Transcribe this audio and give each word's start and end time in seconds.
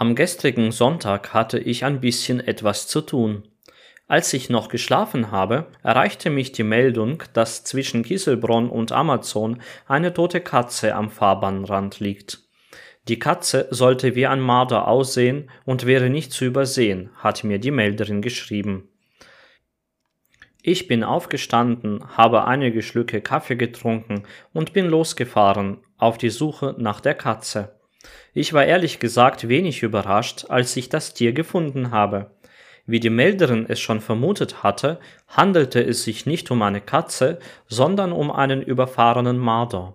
Am 0.00 0.14
gestrigen 0.14 0.72
Sonntag 0.72 1.34
hatte 1.34 1.58
ich 1.58 1.84
ein 1.84 2.00
bisschen 2.00 2.40
etwas 2.40 2.86
zu 2.86 3.02
tun. 3.02 3.42
Als 4.08 4.32
ich 4.32 4.48
noch 4.48 4.70
geschlafen 4.70 5.30
habe, 5.30 5.66
erreichte 5.82 6.30
mich 6.30 6.52
die 6.52 6.62
Meldung, 6.62 7.22
dass 7.34 7.64
zwischen 7.64 8.02
Kieselbronn 8.02 8.70
und 8.70 8.92
Amazon 8.92 9.60
eine 9.86 10.14
tote 10.14 10.40
Katze 10.40 10.94
am 10.94 11.10
Fahrbahnrand 11.10 12.00
liegt. 12.00 12.38
Die 13.08 13.18
Katze 13.18 13.68
sollte 13.68 14.14
wie 14.14 14.26
ein 14.26 14.40
Marder 14.40 14.88
aussehen 14.88 15.50
und 15.66 15.84
wäre 15.84 16.08
nicht 16.08 16.32
zu 16.32 16.46
übersehen, 16.46 17.10
hat 17.16 17.44
mir 17.44 17.58
die 17.58 17.70
Melderin 17.70 18.22
geschrieben. 18.22 18.88
Ich 20.62 20.88
bin 20.88 21.04
aufgestanden, 21.04 22.16
habe 22.16 22.46
einige 22.46 22.80
Schlücke 22.80 23.20
Kaffee 23.20 23.56
getrunken 23.56 24.22
und 24.54 24.72
bin 24.72 24.86
losgefahren 24.86 25.84
auf 25.98 26.16
die 26.16 26.30
Suche 26.30 26.74
nach 26.78 27.02
der 27.02 27.16
Katze. 27.16 27.79
Ich 28.32 28.52
war 28.52 28.64
ehrlich 28.64 28.98
gesagt 28.98 29.48
wenig 29.48 29.82
überrascht, 29.82 30.46
als 30.48 30.76
ich 30.76 30.88
das 30.88 31.14
Tier 31.14 31.32
gefunden 31.32 31.90
habe. 31.90 32.30
Wie 32.86 33.00
die 33.00 33.10
Melderin 33.10 33.66
es 33.68 33.78
schon 33.78 34.00
vermutet 34.00 34.62
hatte, 34.62 34.98
handelte 35.28 35.80
es 35.80 36.02
sich 36.02 36.26
nicht 36.26 36.50
um 36.50 36.62
eine 36.62 36.80
Katze, 36.80 37.38
sondern 37.68 38.12
um 38.12 38.30
einen 38.30 38.62
überfahrenen 38.62 39.38
Marder. 39.38 39.94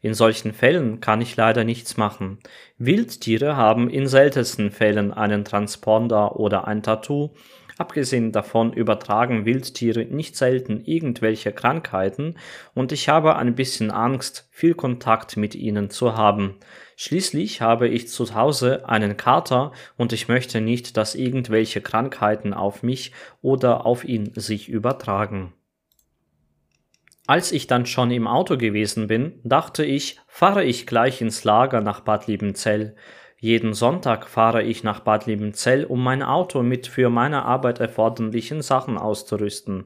In 0.00 0.14
solchen 0.14 0.52
Fällen 0.52 1.00
kann 1.00 1.20
ich 1.20 1.36
leider 1.36 1.64
nichts 1.64 1.96
machen. 1.96 2.38
Wildtiere 2.78 3.56
haben 3.56 3.90
in 3.90 4.06
seltensten 4.06 4.70
Fällen 4.70 5.12
einen 5.12 5.44
Transponder 5.44 6.38
oder 6.38 6.68
ein 6.68 6.82
Tattoo, 6.82 7.30
Abgesehen 7.78 8.32
davon 8.32 8.72
übertragen 8.72 9.44
Wildtiere 9.44 10.06
nicht 10.06 10.34
selten 10.34 10.82
irgendwelche 10.84 11.52
Krankheiten 11.52 12.36
und 12.72 12.90
ich 12.90 13.10
habe 13.10 13.36
ein 13.36 13.54
bisschen 13.54 13.90
Angst, 13.90 14.48
viel 14.50 14.74
Kontakt 14.74 15.36
mit 15.36 15.54
ihnen 15.54 15.90
zu 15.90 16.16
haben. 16.16 16.56
Schließlich 16.96 17.60
habe 17.60 17.88
ich 17.88 18.08
zu 18.08 18.34
Hause 18.34 18.88
einen 18.88 19.18
Kater 19.18 19.72
und 19.98 20.14
ich 20.14 20.28
möchte 20.28 20.62
nicht, 20.62 20.96
dass 20.96 21.14
irgendwelche 21.14 21.82
Krankheiten 21.82 22.54
auf 22.54 22.82
mich 22.82 23.12
oder 23.42 23.84
auf 23.84 24.04
ihn 24.04 24.32
sich 24.34 24.70
übertragen. 24.70 25.52
Als 27.26 27.52
ich 27.52 27.66
dann 27.66 27.84
schon 27.84 28.10
im 28.10 28.26
Auto 28.26 28.56
gewesen 28.56 29.08
bin, 29.08 29.40
dachte 29.42 29.84
ich, 29.84 30.20
fahre 30.28 30.64
ich 30.64 30.86
gleich 30.86 31.20
ins 31.20 31.44
Lager 31.44 31.80
nach 31.80 32.00
Bad 32.00 32.28
Liebenzell. 32.28 32.94
Jeden 33.38 33.74
Sonntag 33.74 34.28
fahre 34.28 34.62
ich 34.62 34.82
nach 34.82 35.00
Bad 35.00 35.26
Liebenzell, 35.26 35.84
um 35.84 36.02
mein 36.02 36.22
Auto 36.22 36.62
mit 36.62 36.86
für 36.86 37.10
meine 37.10 37.44
Arbeit 37.44 37.80
erforderlichen 37.80 38.62
Sachen 38.62 38.96
auszurüsten. 38.96 39.84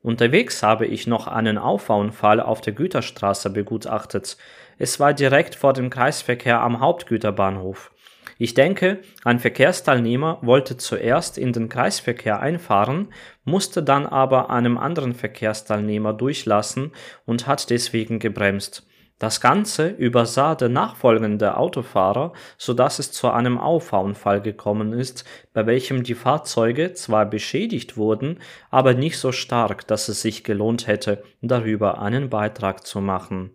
Unterwegs 0.00 0.62
habe 0.62 0.86
ich 0.86 1.08
noch 1.08 1.26
einen 1.26 1.58
Auffahrunfall 1.58 2.38
auf 2.38 2.60
der 2.60 2.72
Güterstraße 2.72 3.50
begutachtet. 3.50 4.36
Es 4.78 5.00
war 5.00 5.12
direkt 5.12 5.56
vor 5.56 5.72
dem 5.72 5.90
Kreisverkehr 5.90 6.60
am 6.60 6.78
Hauptgüterbahnhof. 6.78 7.90
Ich 8.38 8.54
denke, 8.54 9.00
ein 9.24 9.40
Verkehrsteilnehmer 9.40 10.38
wollte 10.42 10.76
zuerst 10.76 11.36
in 11.36 11.52
den 11.52 11.68
Kreisverkehr 11.68 12.40
einfahren, 12.40 13.08
musste 13.44 13.82
dann 13.82 14.06
aber 14.06 14.50
einem 14.50 14.78
anderen 14.78 15.14
Verkehrsteilnehmer 15.14 16.12
durchlassen 16.12 16.92
und 17.26 17.46
hat 17.46 17.70
deswegen 17.70 18.18
gebremst. 18.18 18.86
Das 19.24 19.40
Ganze 19.40 19.88
übersah 19.88 20.54
der 20.54 20.68
nachfolgende 20.68 21.56
Autofahrer, 21.56 22.34
so 22.58 22.74
dass 22.74 22.98
es 22.98 23.10
zu 23.10 23.30
einem 23.30 23.56
Auffahrunfall 23.56 24.42
gekommen 24.42 24.92
ist, 24.92 25.24
bei 25.54 25.64
welchem 25.64 26.02
die 26.02 26.12
Fahrzeuge 26.12 26.92
zwar 26.92 27.24
beschädigt 27.24 27.96
wurden, 27.96 28.40
aber 28.70 28.92
nicht 28.92 29.18
so 29.18 29.32
stark, 29.32 29.86
dass 29.86 30.10
es 30.10 30.20
sich 30.20 30.44
gelohnt 30.44 30.88
hätte, 30.88 31.22
darüber 31.40 32.02
einen 32.02 32.28
Beitrag 32.28 32.86
zu 32.86 33.00
machen. 33.00 33.54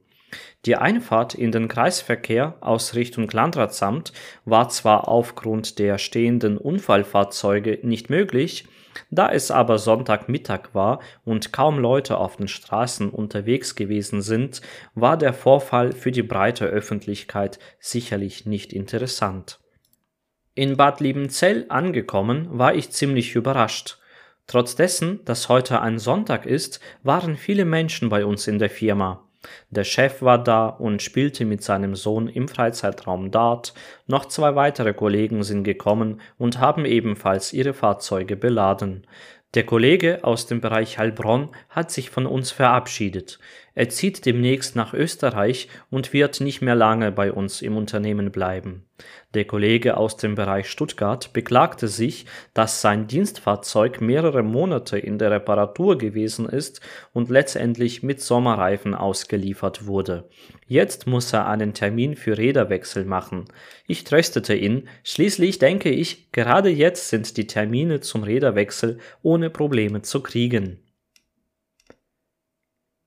Die 0.66 0.75
Einfahrt 0.75 1.36
in 1.36 1.52
den 1.52 1.67
Kreisverkehr 1.67 2.56
aus 2.62 2.95
Richtung 2.95 3.30
Landratsamt 3.30 4.12
war 4.45 4.70
zwar 4.70 5.08
aufgrund 5.08 5.78
der 5.78 6.00
stehenden 6.00 6.58
Unfallfahrzeuge 6.58 7.78
nicht 7.84 8.09
möglich, 8.09 8.66
da 9.12 9.32
es 9.32 9.52
aber 9.52 9.78
Sonntagmittag 9.78 10.73
war 10.73 11.00
und 11.26 11.54
kaum 11.54 11.80
Leute 11.80 12.18
auf 12.18 12.38
den 12.38 12.47
Straßen 12.47 13.09
unterwegs 13.09 13.75
gewesen 13.75 14.22
sind, 14.22 14.62
war 14.96 15.18
der 15.18 15.34
Vorfall 15.34 15.91
für 15.91 16.12
die 16.12 16.24
breite 16.24 16.66
Öffentlichkeit 16.66 17.59
sicherlich 17.80 18.46
nicht 18.46 18.74
interessant. 18.74 19.59
In 20.56 20.75
Bad 20.75 21.00
Liebenzell 21.00 21.66
angekommen, 21.69 22.47
war 22.52 22.75
ich 22.75 22.91
ziemlich 22.91 23.36
überrascht. 23.36 23.97
Trotz 24.47 24.75
dessen, 24.75 25.24
dass 25.25 25.47
heute 25.47 25.80
ein 25.81 26.00
Sonntag 26.00 26.46
ist, 26.46 26.80
waren 27.03 27.38
viele 27.38 27.66
Menschen 27.66 28.09
bei 28.09 28.25
uns 28.25 28.47
in 28.47 28.59
der 28.59 28.69
Firma. 28.69 29.28
Der 29.69 29.83
Chef 29.83 30.22
war 30.22 30.44
da 30.44 30.67
und 30.67 31.01
spielte 31.01 31.45
mit 31.45 31.63
seinem 31.63 31.95
Sohn 31.95 32.27
im 32.27 32.47
Freizeitraum 32.47 33.31
Dart, 33.31 33.73
noch 34.07 34.25
zwei 34.25 34.55
weitere 34.55 34.94
Kollegen 34.94 35.44
sind 35.44 35.63
gekommen 35.63 36.22
und 36.38 36.59
haben 36.59 36.85
ebenfalls 36.85 37.53
ihre 37.53 37.73
Fahrzeuge 37.73 38.35
beladen. 38.35 39.07
Der 39.55 39.66
Kollege 39.66 40.23
aus 40.23 40.45
dem 40.45 40.61
Bereich 40.61 41.00
Heilbronn 41.00 41.50
hat 41.69 41.89
sich 41.89 42.11
von 42.11 42.27
uns 42.27 42.51
verabschiedet. 42.51 43.39
Er 43.79 43.88
zieht 43.88 44.25
demnächst 44.25 44.75
nach 44.75 44.94
Österreich 44.94 45.69
und 45.90 46.12
wird 46.12 46.41
nicht 46.41 46.62
mehr 46.62 46.75
lange 46.75 47.13
bei 47.13 47.31
uns 47.31 47.62
im 47.62 47.78
Unternehmen 47.78 48.29
bleiben. 48.29 48.84
Der 49.34 49.45
Kollege 49.45 49.95
aus 49.95 50.17
dem 50.17 50.35
Bereich 50.35 50.67
Stuttgart 50.69 51.31
beklagte 51.31 51.88
sich, 51.88 52.25
dass 52.53 52.81
sein 52.81 53.07
Dienstfahrzeug 53.07 54.01
mehrere 54.01 54.44
Monate 54.44 55.00
in 55.00 55.18
der 55.18 55.31
Reparatur 55.31 55.97
gewesen 55.97 56.45
ist 56.50 56.81
und 57.13 57.29
letztendlich 57.29 58.03
mit 58.03 58.19
Sommerreifen 58.19 58.94
ausgeliefert 58.94 59.88
wurde. 59.88 60.28
Jetzt 60.68 61.07
muss 61.07 61.31
er 61.31 61.47
einen 61.47 61.73
Termin 61.73 62.18
für 62.18 62.38
Räderwechsel 62.38 63.06
machen. 63.06 63.45
Ich 63.88 64.03
tröstete 64.03 64.56
ihn, 64.56 64.89
schließlich 65.06 65.57
denke 65.57 65.89
ich, 65.89 66.34
gerade 66.34 66.68
jetzt 66.68 67.07
sind 67.07 67.38
die 67.38 67.47
Termine 67.47 68.01
zum 68.01 68.23
Räderwechsel 68.23 68.97
ohne 69.22 69.50
Probleme 69.50 70.01
zu 70.01 70.22
kriegen. 70.22 70.79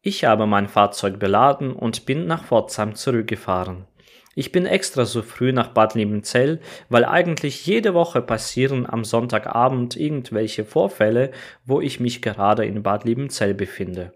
Ich 0.05 0.25
habe 0.25 0.47
mein 0.49 0.67
Fahrzeug 0.67 1.21
beladen 1.21 1.73
und 1.73 2.07
bin 2.07 2.27
nach 2.27 2.43
Pforzheim 2.45 2.97
zurückgefahren. 2.97 3.87
Ich 4.35 4.51
bin 4.51 4.67
extra 4.67 5.05
so 5.05 5.23
früh 5.23 5.53
nach 5.53 5.69
Bad 5.69 5.95
Liebenzell, 5.95 6.59
weil 6.89 7.05
eigentlich 7.05 7.67
jede 7.67 7.95
Woche 7.95 8.21
passieren 8.21 8.85
am 8.89 9.05
Sonntagabend 9.05 9.95
irgendwelche 9.95 10.65
Vorfälle, 10.65 11.31
wo 11.65 11.81
ich 11.81 12.01
mich 12.01 12.21
gerade 12.21 12.67
in 12.67 12.83
Bad 12.83 13.05
Liebenzell 13.05 13.55
befinde. 13.55 14.13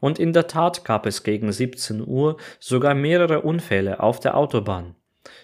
Und 0.00 0.18
in 0.18 0.32
der 0.32 0.48
Tat 0.48 0.84
gab 0.84 1.06
es 1.06 1.22
gegen 1.22 1.52
17 1.52 2.04
Uhr 2.04 2.36
sogar 2.58 2.94
mehrere 2.94 3.42
Unfälle 3.42 4.00
auf 4.00 4.18
der 4.18 4.36
Autobahn. 4.36 4.96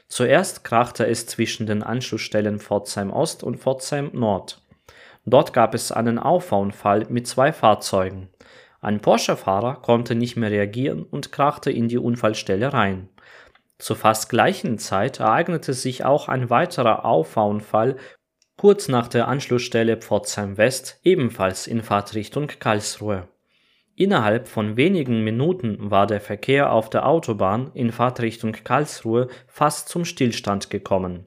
Zuerst 0.08 0.64
krachte 0.64 1.06
es 1.06 1.26
zwischen 1.26 1.66
den 1.66 1.84
Anschlussstellen 1.84 2.58
Pforzheim 2.58 3.12
Ost 3.12 3.44
und 3.44 3.58
Pforzheim 3.58 4.10
Nord. 4.12 4.60
Dort 5.24 5.52
gab 5.52 5.72
es 5.72 5.92
einen 5.92 6.18
Auffahrunfall 6.18 7.06
mit 7.08 7.28
zwei 7.28 7.52
Fahrzeugen. 7.52 8.28
Ein 8.84 9.00
Porsche-Fahrer 9.00 9.76
konnte 9.76 10.14
nicht 10.14 10.36
mehr 10.36 10.50
reagieren 10.50 11.04
und 11.04 11.32
krachte 11.32 11.70
in 11.70 11.88
die 11.88 11.96
Unfallstelle 11.96 12.74
rein. 12.74 13.08
Zur 13.78 13.96
fast 13.96 14.28
gleichen 14.28 14.76
Zeit 14.76 15.20
ereignete 15.20 15.72
sich 15.72 16.04
auch 16.04 16.28
ein 16.28 16.50
weiterer 16.50 17.06
Auffahrunfall 17.06 17.96
kurz 18.58 18.88
nach 18.88 19.08
der 19.08 19.26
Anschlussstelle 19.26 19.96
Pforzheim 19.96 20.58
West, 20.58 21.00
ebenfalls 21.02 21.66
in 21.66 21.82
Fahrtrichtung 21.82 22.48
Karlsruhe. 22.58 23.26
Innerhalb 23.96 24.48
von 24.48 24.76
wenigen 24.76 25.24
Minuten 25.24 25.90
war 25.90 26.06
der 26.06 26.20
Verkehr 26.20 26.70
auf 26.70 26.90
der 26.90 27.06
Autobahn 27.08 27.70
in 27.72 27.90
Fahrtrichtung 27.90 28.52
Karlsruhe 28.52 29.28
fast 29.46 29.88
zum 29.88 30.04
Stillstand 30.04 30.68
gekommen. 30.68 31.24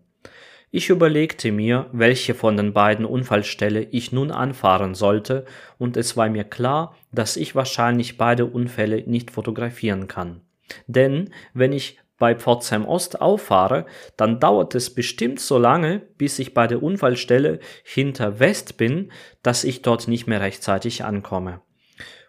Ich 0.69 0.89
überlegte 0.89 1.51
mir, 1.51 1.88
welche 1.94 2.33
von 2.33 2.57
den 2.57 2.73
beiden 2.73 3.05
Unfallstelle 3.05 3.83
ich 3.83 4.11
nun 4.11 4.31
anfahren 4.31 4.95
sollte, 4.95 5.45
und 5.78 5.95
es 5.95 6.17
war 6.17 6.29
mir 6.29 6.44
klar, 6.44 6.95
dass 7.11 7.38
ich 7.38 7.55
wahrscheinlich 7.55 8.17
beide 8.17 8.45
Unfälle 8.45 9.03
nicht 9.07 9.31
fotografieren 9.31 10.07
kann. 10.07 10.41
Denn 10.88 11.29
wenn 11.53 11.72
ich 11.72 12.00
bei 12.17 12.35
Pforzheim 12.35 12.85
Ost 12.85 13.22
auffahre, 13.22 13.85
dann 14.17 14.39
dauert 14.39 14.75
es 14.75 14.94
bestimmt 14.94 15.39
so 15.39 15.57
lange, 15.57 16.00
bis 16.18 16.39
ich 16.39 16.53
bei 16.53 16.68
der 16.68 16.83
Unfallstelle 16.83 17.59
hinter 17.83 18.39
West 18.39 18.77
bin, 18.77 19.12
dass 19.44 19.63
ich 19.63 19.83
dort 19.83 20.07
nicht 20.07 20.27
mehr 20.27 20.41
rechtzeitig 20.41 21.06
ankomme. 21.06 21.62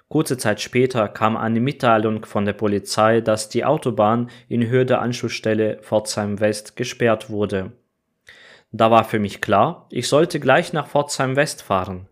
Kurze 0.09 0.39
Zeit 0.39 0.61
später 0.61 1.09
kam 1.09 1.37
eine 1.37 1.61
Mitteilung 1.61 2.25
von 2.25 2.45
der 2.45 2.55
Polizei, 2.55 3.21
dass 3.21 3.49
die 3.49 3.65
Autobahn 3.65 4.31
in 4.49 4.67
Höhe 4.67 4.87
der 4.87 5.03
Anschlussstelle 5.03 5.79
Pforzheim 5.83 6.41
West 6.41 6.77
gesperrt 6.77 7.29
wurde. 7.29 7.73
Da 8.71 8.91
war 8.91 9.05
für 9.05 9.19
mich 9.19 9.41
klar, 9.41 9.87
ich 9.91 10.09
sollte 10.09 10.41
gleich 10.41 10.73
nach 10.73 10.89
Pforzheim 10.89 11.37
West 11.37 11.63
fahren. 11.63 12.09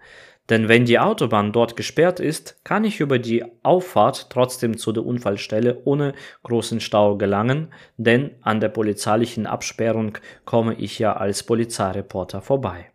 Denn 0.49 0.69
wenn 0.69 0.85
die 0.85 0.99
Autobahn 0.99 1.53
dort 1.53 1.77
gesperrt 1.77 2.21
ist, 2.21 2.65
kann 2.65 2.85
ich 2.85 3.01
über 3.01 3.19
die 3.19 3.45
Auffahrt 3.65 4.31
trotzdem 4.31 4.79
zu 4.79 4.93
der 4.93 5.05
Unfallstelle 5.05 5.83
ohne 5.85 6.15
großen 6.45 6.81
Stau 6.81 7.17
gelangen, 7.17 7.73
denn 7.97 8.31
an 8.43 8.61
der 8.61 8.69
polizeilichen 8.69 9.47
Absperrung 9.47 10.19
komme 10.45 10.75
ich 10.75 11.01
ja 11.01 11.17
als 11.17 11.43
Polizeireporter 11.43 12.43
vorbei. 12.43 12.93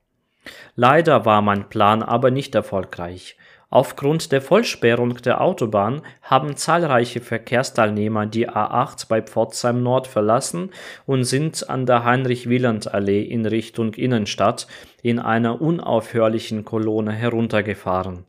Leider 0.75 1.25
war 1.25 1.41
mein 1.41 1.69
Plan 1.69 2.01
aber 2.01 2.31
nicht 2.31 2.55
erfolgreich. 2.55 3.37
Aufgrund 3.73 4.33
der 4.33 4.41
Vollsperrung 4.41 5.15
der 5.21 5.39
Autobahn 5.39 6.01
haben 6.21 6.57
zahlreiche 6.57 7.21
Verkehrsteilnehmer 7.21 8.25
die 8.25 8.49
A8 8.49 9.07
bei 9.07 9.21
Pforzheim 9.21 9.81
Nord 9.81 10.07
verlassen 10.07 10.71
und 11.05 11.23
sind 11.23 11.69
an 11.69 11.85
der 11.85 12.03
Heinrich-Wieland-Allee 12.03 13.21
in 13.21 13.45
Richtung 13.45 13.93
Innenstadt 13.93 14.67
in 15.01 15.19
einer 15.19 15.61
unaufhörlichen 15.61 16.65
Kolonne 16.65 17.13
heruntergefahren. 17.13 18.25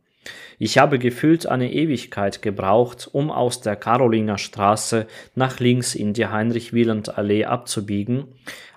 Ich 0.61 0.79
habe 0.79 1.01
gefühlt 1.01 1.47
eine 1.47 1.73
Ewigkeit 1.73 2.41
gebraucht, 2.41 3.09
um 3.11 3.33
aus 3.33 3.61
der 3.61 3.75
Karolinger 3.75 4.39
Straße 4.39 5.09
nach 5.35 5.59
links 5.59 5.97
in 5.97 6.13
die 6.13 6.29
Heinrich-Wieland-Allee 6.29 7.47
abzubiegen. 7.47 8.29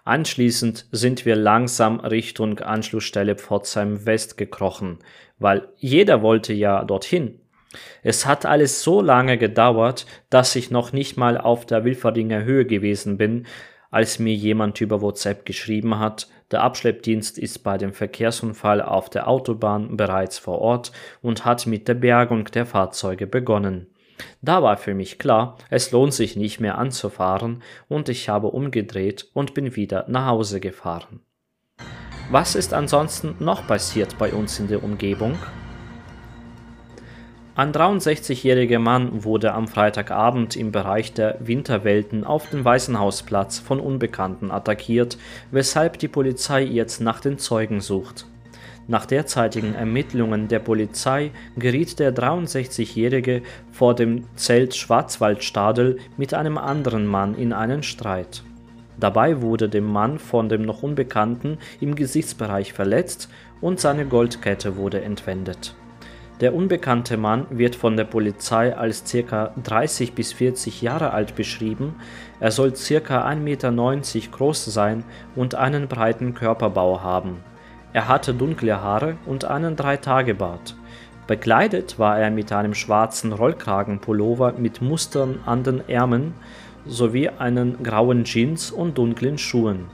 Anschließend 0.06 0.86
sind 0.92 1.25
wir 1.25 1.36
langsam 1.36 2.00
Richtung 2.00 2.60
Anschlussstelle 2.60 3.36
Pforzheim 3.36 4.06
West 4.06 4.38
gekrochen 4.38 5.00
weil 5.40 5.68
jeder 5.78 6.22
wollte 6.22 6.54
ja 6.54 6.84
dorthin. 6.84 7.40
Es 8.04 8.25
hat 8.25 8.46
alles 8.46 8.84
so 8.84 9.02
lange 9.02 9.38
gedauert, 9.38 10.06
dass 10.30 10.56
ich 10.56 10.72
noch 10.72 10.94
nicht 10.94 11.18
mal 11.18 11.38
auf 11.38 11.66
der 11.66 11.84
Wilferdinger 11.84 12.44
Höhe 12.44 12.66
gewesen 12.66 13.18
bin, 13.18 13.46
als 13.92 14.19
mir 14.19 14.34
jemand 14.34 14.80
über 14.81 15.02
WhatsApp 15.02 15.46
geschrieben 15.46 16.00
hat, 16.00 16.28
der 16.51 16.62
Abschleppdienst 16.62 17.38
ist 17.38 17.60
bei 17.60 17.78
dem 17.78 17.94
Verkehrsunfall 17.94 18.81
auf 18.81 19.10
der 19.10 19.28
Autobahn 19.28 19.98
bereits 19.98 20.38
vor 20.38 20.60
Ort 20.60 20.92
und 21.22 21.44
hat 21.44 21.66
mit 21.66 21.88
der 21.88 21.96
Bergung 21.96 22.46
der 22.46 22.66
Fahrzeuge 22.66 23.28
begonnen. 23.28 23.88
Da 24.42 24.62
war 24.64 24.78
für 24.78 24.94
mich 24.94 25.20
klar, 25.20 25.58
es 25.70 25.92
lohnt 25.92 26.14
sich 26.14 26.36
nicht 26.36 26.60
mehr 26.60 26.78
anzufahren 26.78 27.64
und 27.88 28.10
ich 28.10 28.30
habe 28.30 28.48
umgedreht 28.48 29.30
und 29.34 29.54
bin 29.54 29.76
wieder 29.76 30.06
nach 30.08 30.28
Hause 30.28 30.60
gefahren. 30.60 31.22
Was 32.32 32.56
ist 32.56 32.74
ansonsten 32.74 33.36
noch 33.40 33.68
passiert 33.68 34.18
bei 34.18 34.34
uns 34.34 34.60
in 34.60 34.68
der 34.68 34.84
Umgebung? 34.84 35.38
Ein 37.58 37.72
63-jähriger 37.72 38.80
Mann 38.80 39.24
wurde 39.24 39.54
am 39.54 39.70
Freitagabend 39.70 40.58
im 40.58 40.74
Bereich 40.74 41.14
der 41.14 41.38
Winterwelten 41.40 42.26
auf 42.26 42.50
dem 42.50 42.66
Weißenhausplatz 42.66 43.60
von 43.60 43.80
Unbekannten 43.80 44.52
attackiert, 44.52 45.18
weshalb 45.52 45.98
die 46.00 46.10
Polizei 46.10 46.64
jetzt 46.64 47.00
nach 47.00 47.22
den 47.22 47.38
Zeugen 47.38 47.80
sucht. 47.80 48.26
Nach 48.88 49.08
derzeitigen 49.08 49.74
Ermittlungen 49.74 50.48
der 50.48 50.60
Polizei 50.60 51.32
geriet 51.58 51.98
der 51.98 52.14
63-Jährige 52.14 53.42
vor 53.72 53.96
dem 53.96 54.26
Zelt 54.36 54.76
Schwarzwaldstadel 54.76 55.98
mit 56.18 56.36
einem 56.36 56.60
anderen 56.60 57.08
Mann 57.08 57.34
in 57.34 57.52
einen 57.52 57.82
Streit. 57.82 58.44
Dabei 59.00 59.42
wurde 59.42 59.70
dem 59.70 59.86
Mann 59.86 60.20
von 60.20 60.50
dem 60.50 60.62
noch 60.62 60.84
Unbekannten 60.84 61.58
im 61.82 61.96
Gesichtsbereich 61.96 62.74
verletzt 62.74 63.30
und 63.60 63.80
seine 63.80 64.06
Goldkette 64.06 64.78
wurde 64.78 65.02
entwendet. 65.02 65.76
Der 66.42 66.54
unbekannte 66.54 67.18
Mann 67.18 67.48
wird 67.50 67.76
von 67.76 67.96
der 67.98 68.04
Polizei 68.04 68.76
als 68.76 69.04
ca. 69.10 69.54
30 69.64 70.14
bis 70.14 70.34
40 70.34 70.82
Jahre 70.82 71.12
alt 71.12 71.36
beschrieben, 71.36 71.96
er 72.40 72.52
soll 72.52 72.72
ca. 72.72 73.28
1,90 73.28 73.36
Meter 73.38 73.72
groß 74.32 74.66
sein 74.66 75.06
und 75.36 75.56
einen 75.56 75.88
breiten 75.88 76.34
Körperbau 76.34 77.02
haben. 77.02 77.38
Er 77.96 78.10
hatte 78.10 78.34
dunkle 78.34 78.82
Haare 78.82 79.16
und 79.26 79.46
einen 79.46 79.78
Dreitagebart. 79.78 80.76
Bekleidet 81.28 81.98
war 81.98 82.20
er 82.20 82.30
mit 82.30 82.52
einem 82.52 82.74
schwarzen 82.74 83.32
Rollkragenpullover 83.32 84.56
mit 84.58 84.82
Mustern 84.82 85.40
an 85.46 85.64
den 85.64 85.88
Ärmeln, 85.88 86.34
sowie 86.86 87.30
einen 87.30 87.82
grauen 87.84 88.26
Jeans 88.26 88.70
und 88.70 88.98
dunklen 88.98 89.38
Schuhen. 89.38 89.86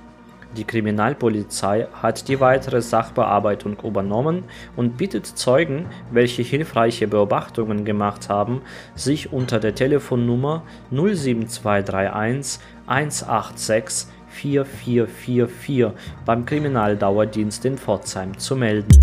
Die 0.58 0.64
Kriminalpolizei 0.64 1.90
hat 1.94 2.28
die 2.28 2.40
weitere 2.40 2.82
Sachbearbeitung 2.82 3.78
übernommen 3.84 4.46
und 4.76 4.98
bittet 4.98 5.28
Zeugen, 5.28 5.86
welche 6.10 6.42
hilfreiche 6.42 7.08
Beobachtungen 7.08 7.86
gemacht 7.86 8.30
haben, 8.30 8.64
sich 8.96 9.32
unter 9.32 9.60
der 9.60 9.76
Telefonnummer 9.76 10.64
07231 10.90 12.60
186 12.88 14.08
4444 14.32 15.92
beim 16.26 16.46
Kriminaldauerdienst 16.46 17.66
in 17.66 17.78
Pforzheim 17.78 18.38
zu 18.38 18.56
melden. 18.56 19.00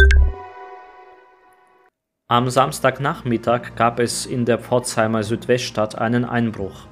Am 2.31 2.51
Samstagnachmittag 2.51 3.75
gab 3.75 4.01
es 4.01 4.27
in 4.27 4.45
der 4.45 4.59
Pforzheimer 4.59 5.23
Südweststadt 5.23 5.97
einen 5.97 6.27
Einbruch. 6.27 6.87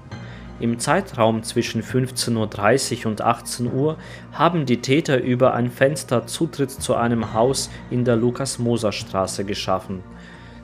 Im 0.58 0.78
Zeitraum 0.78 1.42
zwischen 1.42 1.82
15.30 1.82 3.00
Uhr 3.04 3.10
und 3.10 3.20
18 3.20 3.70
Uhr 3.70 3.98
haben 4.32 4.64
die 4.64 4.80
Täter 4.80 5.20
über 5.20 5.52
ein 5.52 5.70
Fenster 5.70 6.26
Zutritt 6.26 6.70
zu 6.70 6.94
einem 6.94 7.34
Haus 7.34 7.68
in 7.90 8.06
der 8.06 8.16
Lukas-Moser-Straße 8.16 9.44
geschaffen. 9.44 10.02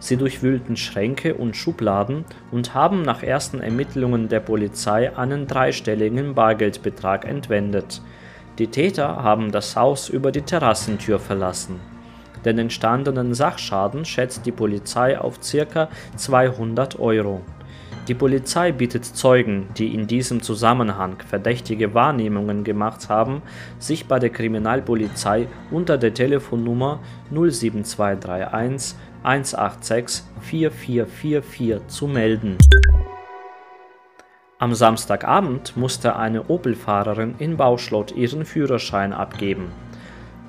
Sie 0.02 0.16
durchwühlten 0.16 0.76
Schränke 0.76 1.34
und 1.34 1.56
Schubladen 1.56 2.25
und 2.50 2.75
haben 2.75 3.02
nach 3.02 3.22
ersten 3.22 3.60
Ermittlungen 3.60 4.28
der 4.28 4.40
Polizei 4.40 5.16
einen 5.16 5.46
dreistelligen 5.46 6.34
Bargeldbetrag 6.34 7.25
entwendet. 7.25 8.02
Die 8.58 8.66
Täter 8.66 9.22
haben 9.22 9.52
das 9.52 9.76
Haus 9.76 10.08
über 10.08 10.32
die 10.32 10.43
Terrassentür 10.43 11.20
verlassen. 11.20 11.78
Den 12.44 12.58
entstandenen 12.58 13.32
Sachschaden 13.32 14.04
schätzt 14.04 14.44
die 14.44 14.50
Polizei 14.50 15.16
auf 15.20 15.38
ca. 15.38 15.88
200 16.16 16.98
Euro. 16.98 17.43
Die 18.08 18.14
Polizei 18.14 18.72
bittet 18.72 19.05
Zeugen, 19.05 19.69
die 19.78 19.94
in 19.94 20.08
diesem 20.08 20.43
Zusammenhang 20.43 21.19
verdächtige 21.25 21.94
Wahrnehmungen 21.94 22.64
gemacht 22.64 23.08
haben, 23.08 23.43
sich 23.78 24.06
bei 24.06 24.19
der 24.19 24.31
Kriminalpolizei 24.31 25.46
unter 25.70 25.96
der 25.96 26.12
Telefonnummer 26.12 26.98
07231 27.31 28.96
186 29.22 30.24
4444 30.40 31.86
zu 31.88 32.06
melden. 32.06 32.58
Am 34.58 34.74
Samstagabend 34.74 35.76
musste 35.76 36.16
eine 36.16 36.48
Opel-Fahrerin 36.48 37.34
in 37.38 37.56
Bauschlott 37.56 38.12
ihren 38.12 38.44
Führerschein 38.44 39.12
abgeben 39.12 39.70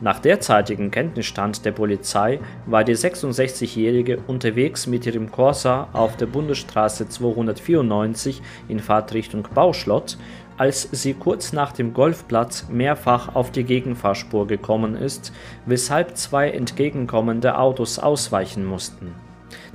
nach 0.04 0.20
derzeitigem 0.20 0.92
Kenntnisstand 0.92 1.64
der 1.64 1.72
Polizei 1.72 2.42
war 2.66 2.84
die 2.84 2.94
66-Jährige 2.94 4.20
unterwegs 4.28 4.86
mit 4.86 5.06
ihrem 5.06 5.32
Corsa 5.32 5.88
auf 5.94 6.18
der 6.18 6.26
Bundesstraße 6.26 7.08
294 7.08 8.42
in 8.68 8.80
Fahrtrichtung 8.80 9.48
Bauschlott, 9.56 10.18
als 10.58 10.88
sie 10.92 11.14
kurz 11.14 11.54
nach 11.54 11.72
dem 11.72 11.94
Golfplatz 11.94 12.68
mehrfach 12.70 13.36
auf 13.36 13.52
die 13.52 13.64
Gegenfahrspur 13.64 14.48
gekommen 14.48 14.96
ist, 14.96 15.34
weshalb 15.66 16.18
zwei 16.18 16.50
entgegenkommende 16.50 17.58
Autos 17.58 18.00
ausweichen 18.00 18.66
mussten. 18.66 19.14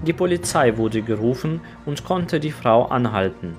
Die 0.07 0.13
Polizei 0.13 0.77
wurde 0.77 1.03
gerufen 1.03 1.61
und 1.87 2.05
konnte 2.05 2.41
die 2.41 2.53
Frau 2.53 2.87
anhalten 2.87 3.57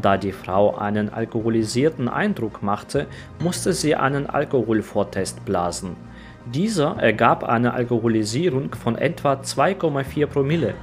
da 0.00 0.16
die 0.16 0.32
Frau 0.32 0.76
einen 0.76 1.08
alkoholisierten 1.12 2.08
Eindruck 2.08 2.62
machte, 2.62 3.06
musste 3.42 3.72
sie 3.72 3.94
einen 3.94 4.26
Alkoholvortest 4.26 5.44
blasen. 5.44 5.96
Dieser 6.46 6.96
ergab 6.98 7.44
eine 7.44 7.72
Alkoholisierung 7.72 8.74
von 8.74 8.96
etwa 8.96 9.34
2,4 9.34 10.26
Promille. 10.26 10.74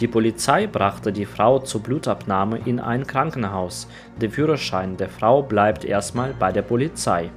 Die 0.00 0.08
Polizei 0.08 0.66
brachte 0.66 1.12
die 1.12 1.26
Frau 1.26 1.58
zur 1.58 1.82
Blutabnahme 1.82 2.60
in 2.64 2.78
ein 2.80 3.06
Krankenhaus. 3.06 3.88
Der 4.20 4.30
Führerschein 4.30 4.96
der 4.96 5.08
Frau 5.08 5.42
bleibt 5.42 5.84
erstmal 5.84 6.34
bei 6.38 6.52
der 6.52 6.62
Polizei 6.62 7.30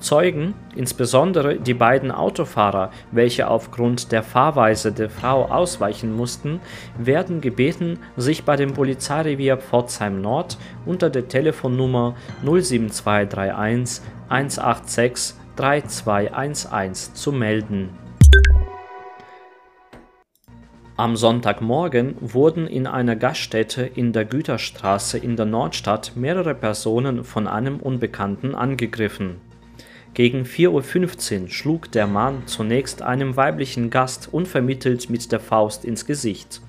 Zeugen, 0.00 0.54
insbesondere 0.76 1.56
die 1.56 1.74
beiden 1.74 2.12
Autofahrer, 2.12 2.90
welche 3.10 3.48
aufgrund 3.48 4.12
der 4.12 4.22
Fahrweise 4.22 4.92
der 4.92 5.10
Frau 5.10 5.46
ausweichen 5.46 6.14
mussten, 6.14 6.60
werden 6.96 7.40
gebeten, 7.40 7.98
sich 8.16 8.44
bei 8.44 8.54
dem 8.54 8.74
Polizeirevier 8.74 9.56
Pforzheim 9.56 10.20
Nord 10.20 10.56
unter 10.86 11.10
der 11.10 11.26
Telefonnummer 11.26 12.14
07231 12.42 14.04
186 14.28 15.34
3211 15.56 17.14
zu 17.14 17.32
melden. 17.32 18.07
Am 20.98 21.16
Sonntagmorgen 21.16 22.16
wurden 22.20 22.66
in 22.66 22.86
einer 22.86 23.16
Gaststätte 23.16 23.86
in 23.86 24.12
der 24.12 24.26
Güterstraße 24.26 25.16
in 25.16 25.36
der 25.36 25.46
Nordstadt 25.46 26.12
mehrere 26.14 26.54
Personen 26.54 27.24
von 27.24 27.46
einem 27.46 27.80
Unbekannten 27.80 28.54
angegriffen 28.54 29.40
gegen 30.18 30.42
4.15 30.42 31.42
Uhr 31.42 31.48
schlug 31.48 31.92
der 31.92 32.08
Mann 32.08 32.42
zunächst 32.46 33.02
einem 33.02 33.36
weiblichen 33.36 33.88
Gast 33.88 34.28
unvermittelt 34.32 35.10
mit 35.10 35.30
der 35.30 35.38
Faust 35.38 35.84
ins 35.84 36.06
Gesicht. 36.06 36.60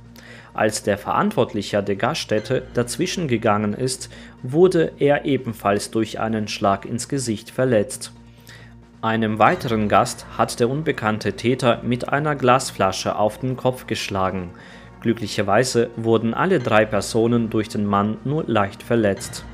Als 0.54 0.84
der 0.84 1.00
Verantwortliche 1.00 1.82
der 1.82 1.96
Gaststätte 1.96 2.68
dazwischen 2.76 3.28
gegangen 3.28 3.74
ist, 3.74 4.12
wurde 4.44 4.92
er 5.00 5.26
ebenfalls 5.26 5.90
durch 5.90 6.20
einen 6.20 6.48
Schlag 6.48 6.86
ins 6.86 7.10
Gesicht 7.10 7.50
verletzt. 7.50 8.12
Einem 9.02 9.40
weiteren 9.40 9.88
Gast 9.88 10.26
hat 10.38 10.60
der 10.60 10.70
unbekannte 10.70 11.34
Täter 11.34 11.82
mit 11.84 12.10
einer 12.10 12.36
Glasflasche 12.36 13.16
auf 13.16 13.40
den 13.40 13.56
Kopf 13.56 13.88
geschlagen. 13.88 14.52
Glücklicherweise 15.02 15.90
wurden 15.96 16.34
alle 16.34 16.60
drei 16.60 16.86
Personen 16.86 17.50
durch 17.50 17.70
den 17.70 17.86
Mann 17.86 18.18
nur 18.26 18.44
leicht 18.46 18.84
verletzt 18.84 19.46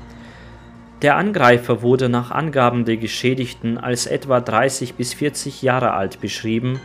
der 1.02 1.16
Angreifer 1.16 1.82
wurde 1.82 2.08
nach 2.08 2.30
Angaben 2.30 2.86
der 2.86 2.96
Geschädigten 2.96 3.76
als 3.76 4.06
etwa 4.06 4.40
30 4.40 4.94
bis 4.94 5.12
40 5.12 5.60
Jahre 5.60 5.92
alt 5.92 6.20
beschrieben, 6.20 6.80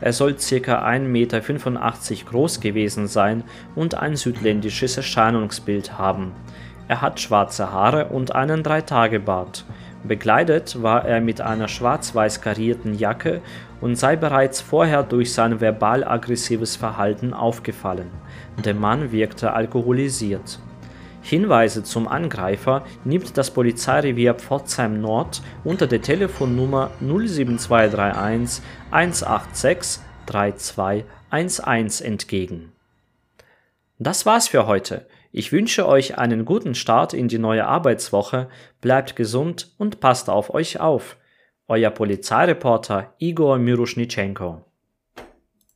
Er 0.00 0.12
soll 0.12 0.34
ca. 0.34 0.86
1,85 0.86 1.00
Meter 1.00 1.40
groß 2.30 2.60
gewesen 2.60 3.08
sein 3.08 3.42
und 3.74 3.96
ein 3.96 4.14
südländisches 4.14 4.96
Erscheinungsbild 4.98 5.98
haben. 5.98 6.32
Er 6.86 7.00
hat 7.00 7.18
schwarze 7.18 7.72
Haare 7.72 8.06
und 8.06 8.34
einen 8.34 8.62
Dreitagebart. 8.62 9.64
Bekleidet 10.08 10.82
war 10.82 11.04
er 11.04 11.20
mit 11.20 11.40
einer 11.40 11.68
schwarz-weiß 11.68 12.40
karierten 12.40 12.94
Jacke 12.94 13.40
und 13.80 13.96
sei 13.96 14.16
bereits 14.16 14.60
vorher 14.60 15.02
durch 15.02 15.32
sein 15.32 15.60
verbal-aggressives 15.60 16.76
Verhalten 16.76 17.32
aufgefallen. 17.34 18.10
Der 18.64 18.74
Mann 18.74 19.12
wirkte 19.12 19.52
alkoholisiert. 19.52 20.58
Hinweise 21.22 21.82
zum 21.82 22.06
Angreifer 22.06 22.84
nimmt 23.04 23.36
das 23.36 23.50
Polizeirevier 23.50 24.34
Pforzheim 24.34 25.00
Nord 25.00 25.42
unter 25.64 25.88
der 25.88 26.00
Telefonnummer 26.00 26.92
07231 27.00 28.62
186 28.92 30.00
3211 30.26 32.00
entgegen. 32.00 32.72
Das 33.98 34.26
war's 34.26 34.48
für 34.48 34.66
heute. 34.66 35.06
Ich 35.38 35.52
wünsche 35.52 35.86
euch 35.86 36.16
einen 36.16 36.46
guten 36.46 36.74
Start 36.74 37.12
in 37.12 37.28
die 37.28 37.36
neue 37.36 37.66
Arbeitswoche, 37.66 38.48
bleibt 38.80 39.16
gesund 39.16 39.74
und 39.76 40.00
passt 40.00 40.30
auf 40.30 40.54
euch 40.54 40.80
auf. 40.80 41.18
Euer 41.68 41.90
Polizeireporter 41.90 43.12
Igor 43.18 43.58
Miruschnitschenko 43.58 44.64